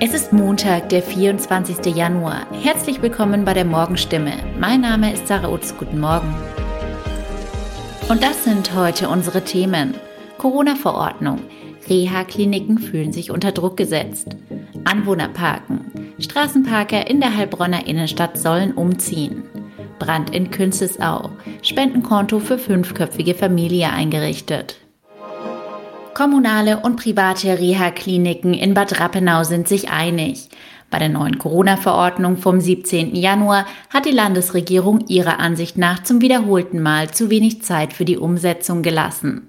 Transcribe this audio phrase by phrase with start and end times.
[0.00, 1.94] Es ist Montag, der 24.
[1.94, 2.46] Januar.
[2.62, 4.32] Herzlich willkommen bei der Morgenstimme.
[4.58, 5.76] Mein Name ist Sarah Utz.
[5.76, 6.34] Guten Morgen.
[8.08, 9.94] Und das sind heute unsere Themen.
[10.38, 11.40] Corona-Verordnung.
[11.88, 14.36] Reha-Kliniken fühlen sich unter Druck gesetzt.
[14.84, 16.14] Anwohnerparken.
[16.18, 19.42] Straßenparker in der Heilbronner Innenstadt sollen umziehen.
[19.98, 21.30] Brand in Künzelsau.
[21.62, 24.83] Spendenkonto für fünfköpfige Familie eingerichtet.
[26.14, 30.48] Kommunale und private Reha-Kliniken in Bad Rappenau sind sich einig.
[30.88, 33.16] Bei der neuen Corona-Verordnung vom 17.
[33.16, 38.16] Januar hat die Landesregierung ihrer Ansicht nach zum wiederholten Mal zu wenig Zeit für die
[38.16, 39.48] Umsetzung gelassen.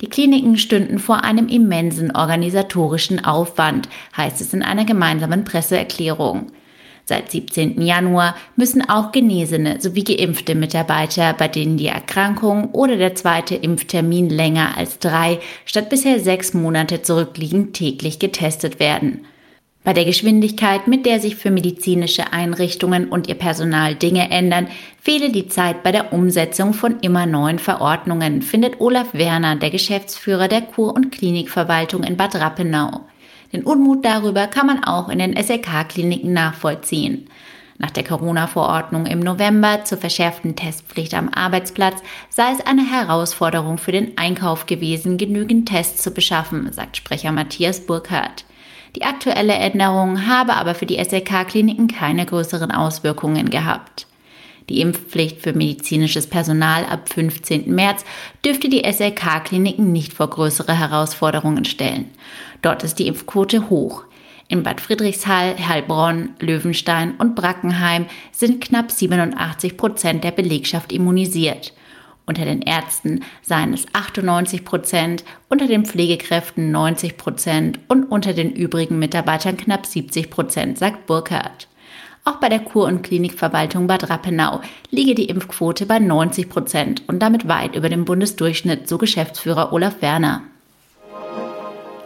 [0.00, 6.46] Die Kliniken stünden vor einem immensen organisatorischen Aufwand, heißt es in einer gemeinsamen Presseerklärung.
[7.08, 7.80] Seit 17.
[7.80, 14.28] Januar müssen auch genesene sowie geimpfte Mitarbeiter, bei denen die Erkrankung oder der zweite Impftermin
[14.28, 19.24] länger als drei statt bisher sechs Monate zurückliegen, täglich getestet werden.
[19.84, 24.68] Bei der Geschwindigkeit, mit der sich für medizinische Einrichtungen und ihr Personal Dinge ändern,
[25.00, 30.46] fehle die Zeit bei der Umsetzung von immer neuen Verordnungen, findet Olaf Werner, der Geschäftsführer
[30.46, 33.06] der Kur- und Klinikverwaltung in Bad Rappenau.
[33.52, 37.28] Den Unmut darüber kann man auch in den SLK-Kliniken nachvollziehen.
[37.78, 43.92] Nach der Corona-Verordnung im November zur verschärften Testpflicht am Arbeitsplatz sei es eine Herausforderung für
[43.92, 48.44] den Einkauf gewesen, genügend Tests zu beschaffen, sagt Sprecher Matthias Burkhardt.
[48.96, 54.07] Die aktuelle Änderung habe aber für die SLK-Kliniken keine größeren Auswirkungen gehabt.
[54.68, 57.74] Die Impfpflicht für medizinisches Personal ab 15.
[57.74, 58.04] März
[58.44, 62.10] dürfte die SLK-Kliniken nicht vor größere Herausforderungen stellen.
[62.60, 64.04] Dort ist die Impfquote hoch.
[64.48, 71.72] In Bad Friedrichshall, Heilbronn, Löwenstein und Brackenheim sind knapp 87 Prozent der Belegschaft immunisiert.
[72.26, 78.52] Unter den Ärzten seien es 98 Prozent, unter den Pflegekräften 90 Prozent und unter den
[78.52, 81.67] übrigen Mitarbeitern knapp 70 Prozent, sagt Burkhardt.
[82.28, 87.20] Auch bei der Kur- und Klinikverwaltung Bad Rappenau liege die Impfquote bei 90 Prozent und
[87.20, 90.42] damit weit über dem Bundesdurchschnitt, so Geschäftsführer Olaf Werner.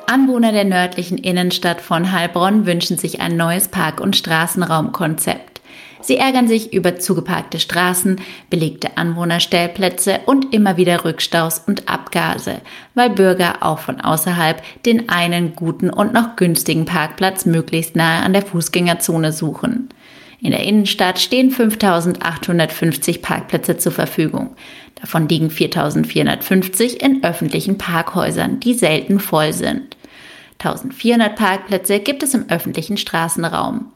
[0.07, 5.61] Anwohner der nördlichen Innenstadt von Heilbronn wünschen sich ein neues Park- und Straßenraumkonzept.
[6.03, 12.61] Sie ärgern sich über zugeparkte Straßen, belegte Anwohnerstellplätze und immer wieder Rückstaus und Abgase,
[12.95, 18.33] weil Bürger auch von außerhalb den einen guten und noch günstigen Parkplatz möglichst nahe an
[18.33, 19.89] der Fußgängerzone suchen.
[20.43, 24.57] In der Innenstadt stehen 5850 Parkplätze zur Verfügung.
[25.01, 29.97] Davon liegen 4450 in öffentlichen Parkhäusern, die selten voll sind.
[30.59, 33.93] 1400 Parkplätze gibt es im öffentlichen Straßenraum.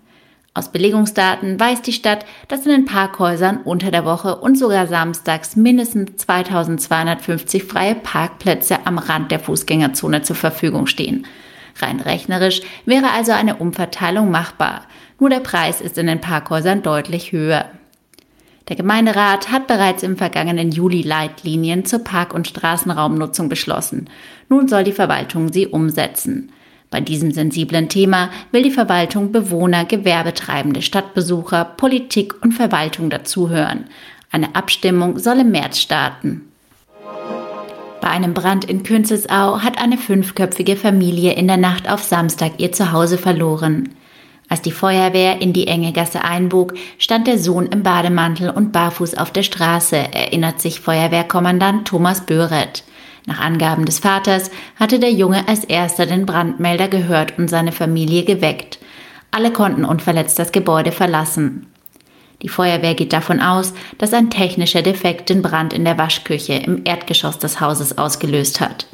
[0.55, 5.57] Aus Belegungsdaten weiß die Stadt, dass in den Parkhäusern unter der Woche und sogar samstags
[5.57, 11.27] mindestens 2250 freie Parkplätze am Rand der Fußgängerzone zur Verfügung stehen.
[11.79, 14.83] Rein rechnerisch wäre also eine Umverteilung machbar.
[15.19, 17.67] Nur der Preis ist in den Parkhäusern deutlich höher.
[18.69, 24.11] Der Gemeinderat hat bereits im vergangenen Juli Leitlinien zur Park- und Straßenraumnutzung beschlossen.
[24.49, 26.51] Nun soll die Verwaltung sie umsetzen.
[26.91, 33.85] Bei diesem sensiblen Thema will die Verwaltung Bewohner, Gewerbetreibende, Stadtbesucher, Politik und Verwaltung dazuhören.
[34.31, 36.53] Eine Abstimmung soll im März starten.
[38.07, 42.71] Bei einem Brand in Künzelsau hat eine fünfköpfige Familie in der Nacht auf Samstag ihr
[42.71, 43.97] Zuhause verloren.
[44.49, 49.17] Als die Feuerwehr in die enge Gasse einbog, stand der Sohn im Bademantel und barfuß
[49.17, 52.85] auf der Straße, erinnert sich Feuerwehrkommandant Thomas Böhret.
[53.27, 58.23] Nach Angaben des Vaters hatte der Junge als erster den Brandmelder gehört und seine Familie
[58.23, 58.79] geweckt.
[59.33, 61.67] Alle konnten unverletzt das Gebäude verlassen.
[62.43, 66.83] Die Feuerwehr geht davon aus, dass ein technischer Defekt den Brand in der Waschküche im
[66.85, 68.87] Erdgeschoss des Hauses ausgelöst hat.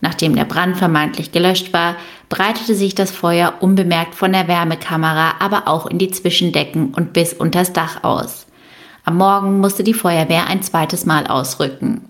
[0.00, 1.96] Nachdem der Brand vermeintlich gelöscht war,
[2.28, 7.32] breitete sich das Feuer unbemerkt von der Wärmekamera aber auch in die Zwischendecken und bis
[7.32, 8.46] unters Dach aus.
[9.04, 12.08] Am Morgen musste die Feuerwehr ein zweites Mal ausrücken.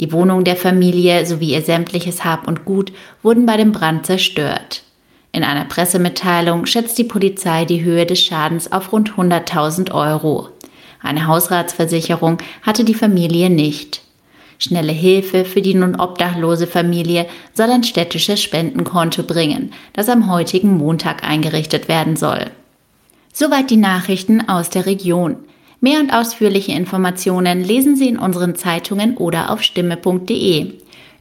[0.00, 2.92] Die Wohnung der Familie sowie ihr sämtliches Hab und Gut
[3.22, 4.82] wurden bei dem Brand zerstört.
[5.36, 10.48] In einer Pressemitteilung schätzt die Polizei die Höhe des Schadens auf rund 100.000 Euro.
[11.02, 14.00] Eine Hausratsversicherung hatte die Familie nicht.
[14.58, 20.78] Schnelle Hilfe für die nun obdachlose Familie soll ein städtisches Spendenkonto bringen, das am heutigen
[20.78, 22.46] Montag eingerichtet werden soll.
[23.30, 25.36] Soweit die Nachrichten aus der Region.
[25.82, 30.72] Mehr und ausführliche Informationen lesen Sie in unseren Zeitungen oder auf stimme.de.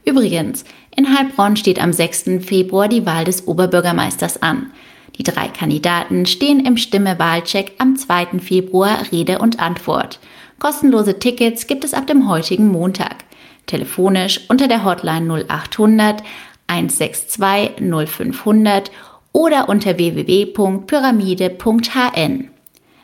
[0.05, 0.63] Übrigens,
[0.95, 2.45] in Heilbronn steht am 6.
[2.45, 4.71] Februar die Wahl des Oberbürgermeisters an.
[5.17, 8.39] Die drei Kandidaten stehen im Stimme-Wahlcheck am 2.
[8.39, 10.19] Februar Rede und Antwort.
[10.59, 13.17] Kostenlose Tickets gibt es ab dem heutigen Montag.
[13.65, 16.21] Telefonisch unter der Hotline 0800
[16.67, 18.91] 162 0500
[19.31, 22.49] oder unter www.pyramide.hn.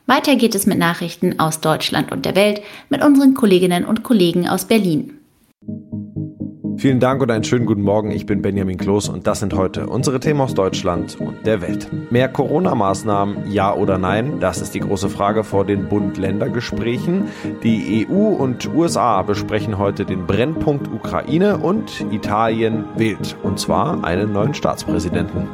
[0.07, 4.47] Weiter geht es mit Nachrichten aus Deutschland und der Welt mit unseren Kolleginnen und Kollegen
[4.47, 5.17] aus Berlin.
[6.81, 8.09] Vielen Dank und einen schönen guten Morgen.
[8.09, 11.87] Ich bin Benjamin Kloß und das sind heute unsere Themen aus Deutschland und der Welt.
[12.11, 14.39] Mehr Corona-Maßnahmen, ja oder nein?
[14.39, 17.27] Das ist die große Frage vor den Bund-Länder-Gesprächen.
[17.61, 23.37] Die EU und USA besprechen heute den Brennpunkt Ukraine und Italien wählt.
[23.43, 25.47] Und zwar einen neuen Staatspräsidenten.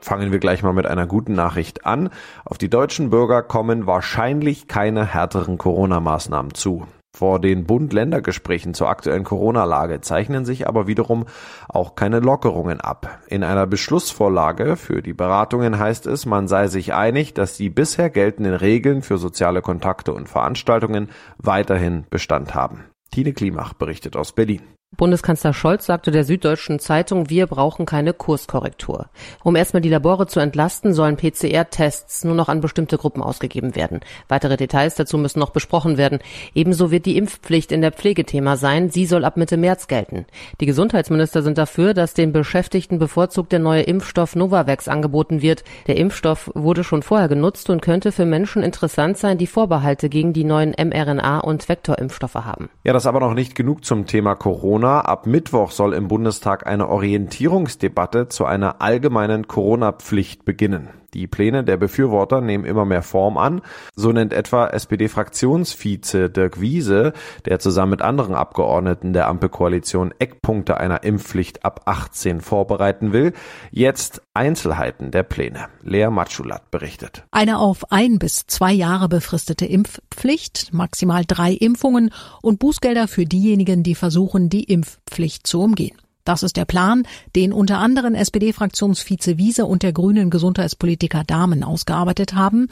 [0.00, 2.10] Fangen wir gleich mal mit einer guten Nachricht an.
[2.44, 6.86] Auf die deutschen Bürger kommen wahrscheinlich keine härteren Corona-Maßnahmen zu.
[7.16, 11.26] Vor den Bund-Länder-Gesprächen zur aktuellen Corona-Lage zeichnen sich aber wiederum
[11.68, 13.20] auch keine Lockerungen ab.
[13.28, 18.10] In einer Beschlussvorlage für die Beratungen heißt es, man sei sich einig, dass die bisher
[18.10, 21.08] geltenden Regeln für soziale Kontakte und Veranstaltungen
[21.38, 22.82] weiterhin Bestand haben.
[23.12, 24.62] Tine Klimach berichtet aus Berlin.
[24.96, 29.06] Bundeskanzler Scholz sagte der Süddeutschen Zeitung, wir brauchen keine Kurskorrektur.
[29.42, 34.00] Um erstmal die Labore zu entlasten, sollen PCR-Tests nur noch an bestimmte Gruppen ausgegeben werden.
[34.28, 36.20] Weitere Details dazu müssen noch besprochen werden.
[36.54, 38.90] Ebenso wird die Impfpflicht in der Pflege Thema sein.
[38.90, 40.26] Sie soll ab Mitte März gelten.
[40.60, 45.64] Die Gesundheitsminister sind dafür, dass den Beschäftigten bevorzugt der neue Impfstoff Novavax angeboten wird.
[45.86, 50.32] Der Impfstoff wurde schon vorher genutzt und könnte für Menschen interessant sein, die Vorbehalte gegen
[50.32, 52.68] die neuen mRNA- und Vektorimpfstoffe haben.
[52.84, 54.83] Ja, das aber noch nicht genug zum Thema Corona.
[54.84, 55.00] Corona.
[55.00, 60.90] Ab Mittwoch soll im Bundestag eine Orientierungsdebatte zu einer allgemeinen Corona-Pflicht beginnen.
[61.14, 63.62] Die Pläne der Befürworter nehmen immer mehr Form an.
[63.94, 67.12] So nennt etwa SPD-Fraktionsvize Dirk Wiese,
[67.44, 73.32] der zusammen mit anderen Abgeordneten der Ampelkoalition Eckpunkte einer Impfpflicht ab 18 vorbereiten will,
[73.70, 75.66] jetzt Einzelheiten der Pläne.
[75.82, 77.22] Lea Matschulat berichtet.
[77.30, 82.10] Eine auf ein bis zwei Jahre befristete Impfpflicht, maximal drei Impfungen
[82.42, 85.96] und Bußgelder für diejenigen, die versuchen, die Impfpflicht zu umgehen.
[86.24, 87.06] Das ist der Plan,
[87.36, 92.68] den unter anderem SPD-Fraktionsvize Wiese und der grünen Gesundheitspolitiker Dahmen ausgearbeitet haben.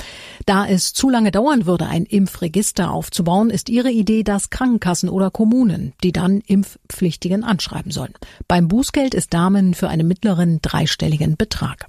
[0.47, 5.31] Da es zu lange dauern würde, ein Impfregister aufzubauen, ist ihre Idee, dass Krankenkassen oder
[5.31, 8.15] Kommunen, die dann Impfpflichtigen anschreiben sollen.
[8.49, 11.87] Beim Bußgeld ist Dahmen für einen mittleren dreistelligen Betrag.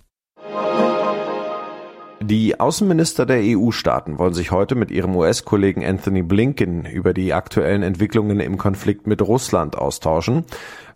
[2.26, 7.84] Die Außenminister der EU-Staaten wollen sich heute mit ihrem US-Kollegen Anthony Blinken über die aktuellen
[7.84, 10.46] Entwicklungen im Konflikt mit Russland austauschen.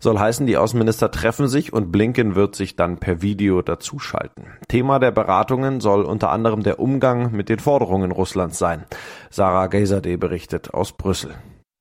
[0.00, 4.44] Soll heißen, die Außenminister treffen sich und Blinken wird sich dann per Video dazuschalten.
[4.68, 8.84] Thema der Beratungen soll unter anderem der Umgang mit den Forderungen Russlands sein.
[9.28, 11.34] Sarah Geiserde berichtet aus Brüssel.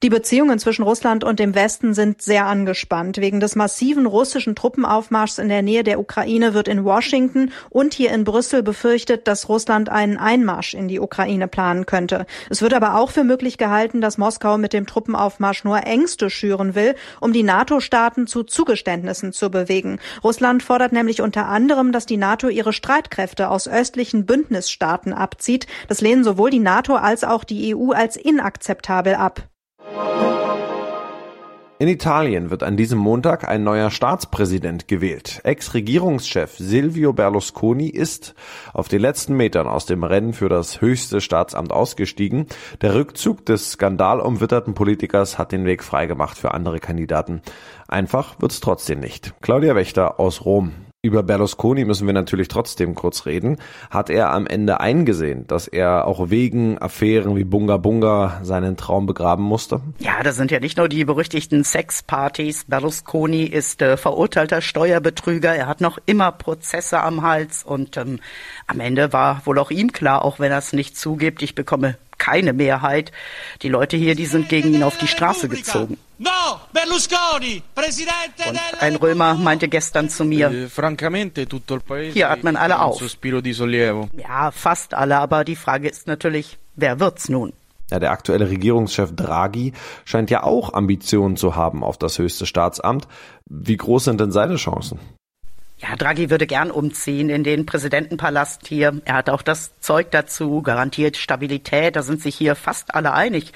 [0.03, 3.17] Die Beziehungen zwischen Russland und dem Westen sind sehr angespannt.
[3.17, 8.11] Wegen des massiven russischen Truppenaufmarschs in der Nähe der Ukraine wird in Washington und hier
[8.11, 12.27] in Brüssel befürchtet, dass Russland einen Einmarsch in die Ukraine planen könnte.
[12.51, 16.75] Es wird aber auch für möglich gehalten, dass Moskau mit dem Truppenaufmarsch nur Ängste schüren
[16.75, 19.97] will, um die NATO-Staaten zu Zugeständnissen zu bewegen.
[20.23, 25.65] Russland fordert nämlich unter anderem, dass die NATO ihre Streitkräfte aus östlichen Bündnisstaaten abzieht.
[25.88, 29.49] Das lehnen sowohl die NATO als auch die EU als inakzeptabel ab.
[31.79, 35.41] In Italien wird an diesem Montag ein neuer Staatspräsident gewählt.
[35.43, 38.33] Ex-Regierungschef Silvio Berlusconi ist
[38.73, 42.47] auf den letzten Metern aus dem Rennen für das höchste Staatsamt ausgestiegen.
[42.81, 47.43] Der Rückzug des skandalumwitterten Politikers hat den Weg freigemacht für andere Kandidaten.
[47.87, 49.35] Einfach wird's trotzdem nicht.
[49.41, 50.86] Claudia Wächter aus Rom.
[51.03, 53.57] Über Berlusconi müssen wir natürlich trotzdem kurz reden.
[53.92, 59.06] Hat er am Ende eingesehen, dass er auch wegen Affären wie Bunga Bunga seinen Traum
[59.06, 59.80] begraben musste?
[59.99, 62.66] Ja, das sind ja nicht nur die berüchtigten Sexpartys.
[62.66, 65.56] Berlusconi ist äh, verurteilter Steuerbetrüger.
[65.56, 68.19] Er hat noch immer Prozesse am Hals und ähm,
[68.66, 71.95] am Ende war wohl auch ihm klar, auch wenn er es nicht zugibt, ich bekomme
[72.27, 73.11] keine Mehrheit.
[73.61, 75.97] Die Leute hier, die sind gegen ihn auf die Straße gezogen.
[76.19, 76.27] Und
[78.79, 80.67] ein Römer meinte gestern zu mir, eh,
[82.11, 82.99] hier atmen alle auf.
[84.17, 87.53] Ja, fast alle, aber die Frage ist natürlich, wer wird's nun?
[87.89, 89.71] Ja, der aktuelle Regierungschef Draghi
[90.03, 93.07] scheint ja auch Ambitionen zu haben auf das höchste Staatsamt.
[93.45, 94.99] Wie groß sind denn seine Chancen?
[95.79, 98.99] Ja, Draghi würde gern umziehen in den Präsidentenpalast hier.
[99.05, 103.53] Er hat auch das Zeug dazu, garantiert Stabilität, da sind sich hier fast alle einig.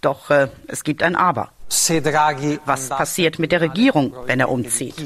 [0.00, 1.50] Doch äh, es gibt ein Aber.
[2.64, 4.96] Was passiert mit der Regierung, wenn er umzieht?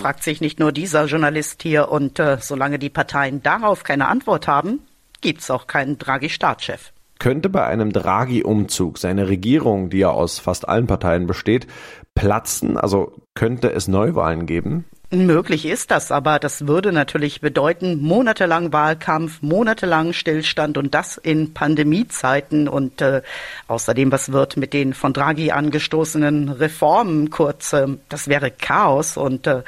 [0.00, 4.48] Fragt sich nicht nur dieser Journalist hier und äh, solange die Parteien darauf keine Antwort
[4.48, 4.80] haben,
[5.20, 6.92] gibt's auch keinen Draghi-Staatschef.
[7.20, 11.68] Könnte bei einem Draghi-Umzug seine Regierung, die ja aus fast allen Parteien besteht,
[12.16, 12.76] platzen?
[12.76, 14.84] Also könnte es Neuwahlen geben?
[15.10, 21.54] Möglich ist das, aber das würde natürlich bedeuten, monatelang Wahlkampf, monatelang Stillstand und das in
[21.54, 23.22] Pandemiezeiten und äh,
[23.68, 29.46] außerdem, was wird mit den von Draghi angestoßenen Reformen kurz, äh, das wäre Chaos und
[29.46, 29.62] äh,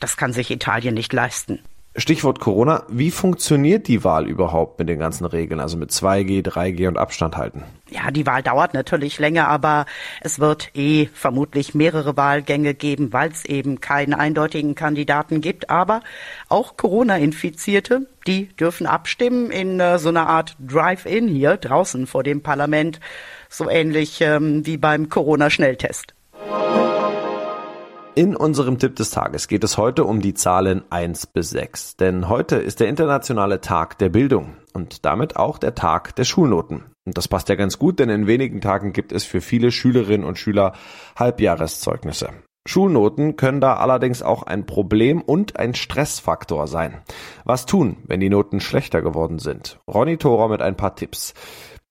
[0.00, 1.58] das kann sich Italien nicht leisten.
[1.96, 2.82] Stichwort Corona.
[2.88, 7.36] Wie funktioniert die Wahl überhaupt mit den ganzen Regeln, also mit 2G, 3G und Abstand
[7.36, 7.64] halten?
[7.88, 9.86] Ja, die Wahl dauert natürlich länger, aber
[10.20, 15.70] es wird eh vermutlich mehrere Wahlgänge geben, weil es eben keinen eindeutigen Kandidaten gibt.
[15.70, 16.02] Aber
[16.48, 22.42] auch Corona-Infizierte, die dürfen abstimmen in äh, so einer Art Drive-In hier draußen vor dem
[22.42, 23.00] Parlament,
[23.48, 26.14] so ähnlich ähm, wie beim Corona-Schnelltest.
[28.18, 31.96] In unserem Tipp des Tages geht es heute um die Zahlen 1 bis 6.
[31.96, 36.84] Denn heute ist der internationale Tag der Bildung und damit auch der Tag der Schulnoten.
[37.04, 40.26] Und das passt ja ganz gut, denn in wenigen Tagen gibt es für viele Schülerinnen
[40.26, 40.72] und Schüler
[41.16, 42.30] Halbjahreszeugnisse.
[42.66, 47.02] Schulnoten können da allerdings auch ein Problem und ein Stressfaktor sein.
[47.44, 49.78] Was tun, wenn die Noten schlechter geworden sind?
[49.86, 51.34] Ronny Thora mit ein paar Tipps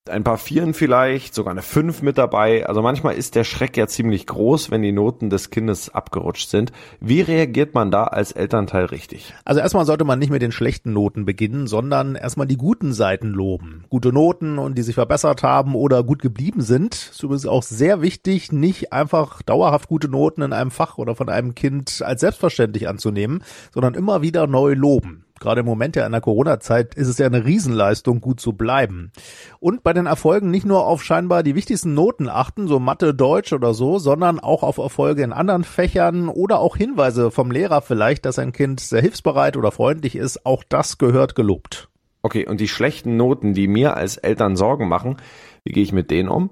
[0.07, 2.67] ein paar Vieren vielleicht, sogar eine Fünf mit dabei.
[2.67, 6.71] Also manchmal ist der Schreck ja ziemlich groß, wenn die Noten des Kindes abgerutscht sind.
[6.99, 9.33] Wie reagiert man da als Elternteil richtig?
[9.45, 13.29] Also erstmal sollte man nicht mit den schlechten Noten beginnen, sondern erstmal die guten Seiten
[13.29, 13.85] loben.
[13.89, 16.93] Gute Noten und die sich verbessert haben oder gut geblieben sind.
[16.93, 21.29] Ist übrigens auch sehr wichtig, nicht einfach dauerhaft gute Noten in einem Fach oder von
[21.29, 23.43] einem Kind als selbstverständlich anzunehmen,
[23.73, 27.25] sondern immer wieder neu loben gerade im Moment ja in der Corona-Zeit ist es ja
[27.25, 29.11] eine Riesenleistung, gut zu bleiben.
[29.59, 33.53] Und bei den Erfolgen nicht nur auf scheinbar die wichtigsten Noten achten, so Mathe, Deutsch
[33.53, 38.25] oder so, sondern auch auf Erfolge in anderen Fächern oder auch Hinweise vom Lehrer vielleicht,
[38.25, 40.45] dass ein Kind sehr hilfsbereit oder freundlich ist.
[40.45, 41.89] Auch das gehört gelobt.
[42.21, 45.17] Okay, und die schlechten Noten, die mir als Eltern Sorgen machen,
[45.63, 46.49] wie gehe ich mit denen um?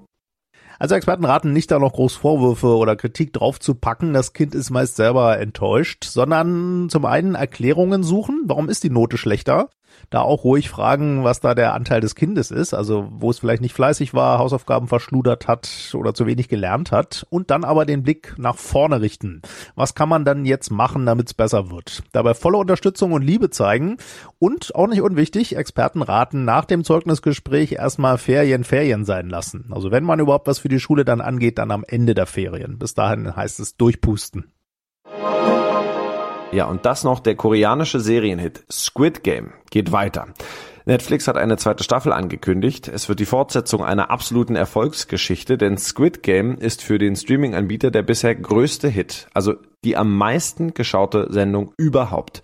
[0.78, 4.12] Also Experten raten nicht da noch groß Vorwürfe oder Kritik drauf zu packen.
[4.12, 8.42] Das Kind ist meist selber enttäuscht, sondern zum einen Erklärungen suchen.
[8.46, 9.68] Warum ist die Note schlechter?
[10.10, 13.62] Da auch ruhig fragen, was da der Anteil des Kindes ist, also wo es vielleicht
[13.62, 18.02] nicht fleißig war, Hausaufgaben verschludert hat oder zu wenig gelernt hat und dann aber den
[18.02, 19.42] Blick nach vorne richten.
[19.74, 22.02] Was kann man dann jetzt machen, damit es besser wird?
[22.12, 23.96] Dabei volle Unterstützung und Liebe zeigen
[24.38, 29.70] und auch nicht unwichtig, Experten raten nach dem Zeugnisgespräch erstmal Ferien Ferien sein lassen.
[29.70, 32.78] Also wenn man überhaupt was für die Schule dann angeht, dann am Ende der Ferien.
[32.78, 34.53] Bis dahin heißt es durchpusten.
[36.54, 40.28] Ja, und das noch der koreanische Serienhit Squid Game geht weiter.
[40.84, 42.86] Netflix hat eine zweite Staffel angekündigt.
[42.86, 48.02] Es wird die Fortsetzung einer absoluten Erfolgsgeschichte, denn Squid Game ist für den Streaming-Anbieter der
[48.02, 52.42] bisher größte Hit, also die am meisten geschaute Sendung überhaupt.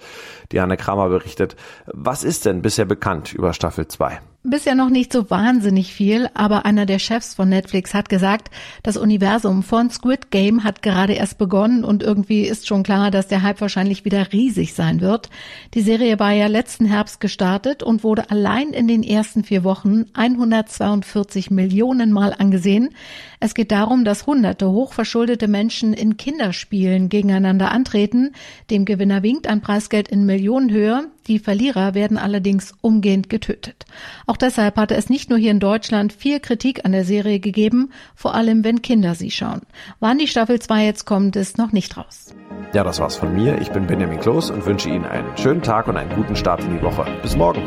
[0.51, 1.55] Diana Kramer berichtet,
[1.87, 4.21] was ist denn bisher bekannt über Staffel 2?
[4.43, 8.49] Bisher noch nicht so wahnsinnig viel, aber einer der Chefs von Netflix hat gesagt,
[8.83, 13.29] das Universum von Squid Game hat gerade erst begonnen und irgendwie ist schon klar, dass
[13.29, 15.29] der Hype wahrscheinlich wieder riesig sein wird.
[15.75, 20.07] Die Serie war ja letzten Herbst gestartet und wurde allein in den ersten vier Wochen
[20.15, 22.95] 142 Millionen Mal angesehen.
[23.41, 28.33] Es geht darum, dass hunderte hochverschuldete Menschen in Kinderspielen gegeneinander antreten.
[28.71, 31.09] Dem Gewinner winkt ein Preisgeld in Millionenhöhe.
[31.31, 33.85] Die Verlierer werden allerdings umgehend getötet.
[34.27, 37.93] Auch deshalb hatte es nicht nur hier in Deutschland viel Kritik an der Serie gegeben,
[38.17, 39.61] vor allem wenn Kinder sie schauen.
[40.01, 42.35] Wann die Staffel 2 jetzt kommt, ist noch nicht raus.
[42.75, 43.61] Ja, das war's von mir.
[43.61, 46.77] Ich bin Benjamin Kloß und wünsche Ihnen einen schönen Tag und einen guten Start in
[46.77, 47.07] die Woche.
[47.23, 47.63] Bis morgen.